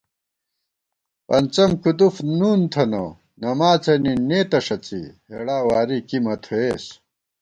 پنڅَم 1.27 1.71
کُدُف 1.83 2.15
نُون 2.37 2.61
تھنہ، 2.71 3.03
نماڅَنی 3.41 4.13
نېتہ 4.27 4.59
ݭڅی، 4.65 5.01
ہېڑا 5.29 5.57
واری 5.67 5.99
کی 6.07 6.17
مہ 6.25 6.35
تھویېس 6.43 6.85